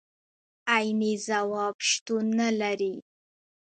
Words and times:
عيني 0.73 1.13
ځواب 1.27 1.75
شتون 1.89 2.25
نه 2.39 2.49
لري. 2.59 2.93